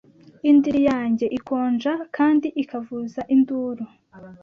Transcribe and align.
indiri 0.49 0.81
yanjye 0.91 1.25
ikonja 1.37 1.93
kandi 2.15 2.47
ikavuza 2.61 3.21
induru 3.35 3.83